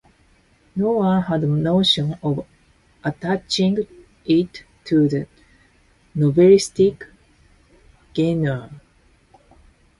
No 0.75 0.93
one 0.93 1.21
had 1.21 1.41
the 1.41 1.47
notion 1.47 2.15
of 2.23 2.43
attaching 3.03 3.85
it 4.25 4.63
to 4.85 5.07
the 5.07 5.27
novelistic 6.17 7.03
genre. 8.17 8.71